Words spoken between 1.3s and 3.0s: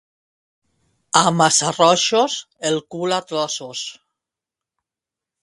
Massarrojos, el